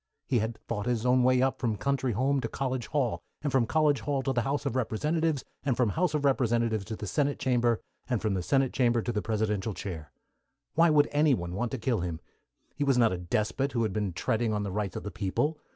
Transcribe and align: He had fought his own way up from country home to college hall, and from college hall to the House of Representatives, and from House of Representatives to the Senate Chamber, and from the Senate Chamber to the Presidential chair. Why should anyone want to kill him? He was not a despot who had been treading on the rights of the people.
He 0.25 0.39
had 0.39 0.57
fought 0.67 0.87
his 0.87 1.05
own 1.05 1.21
way 1.21 1.43
up 1.43 1.59
from 1.59 1.75
country 1.77 2.13
home 2.13 2.41
to 2.41 2.47
college 2.47 2.87
hall, 2.87 3.21
and 3.43 3.51
from 3.51 3.67
college 3.67 3.99
hall 3.99 4.23
to 4.23 4.33
the 4.33 4.41
House 4.41 4.65
of 4.65 4.75
Representatives, 4.75 5.45
and 5.63 5.77
from 5.77 5.89
House 5.89 6.15
of 6.15 6.25
Representatives 6.25 6.85
to 6.85 6.95
the 6.95 7.05
Senate 7.05 7.37
Chamber, 7.37 7.79
and 8.09 8.19
from 8.19 8.33
the 8.33 8.41
Senate 8.41 8.73
Chamber 8.73 9.03
to 9.03 9.11
the 9.11 9.21
Presidential 9.21 9.75
chair. 9.75 10.11
Why 10.73 10.87
should 10.89 11.07
anyone 11.11 11.53
want 11.53 11.69
to 11.73 11.77
kill 11.77 11.99
him? 11.99 12.19
He 12.73 12.83
was 12.83 12.97
not 12.97 13.13
a 13.13 13.17
despot 13.19 13.73
who 13.73 13.83
had 13.83 13.93
been 13.93 14.11
treading 14.11 14.53
on 14.53 14.63
the 14.63 14.71
rights 14.71 14.95
of 14.95 15.03
the 15.03 15.11
people. 15.11 15.59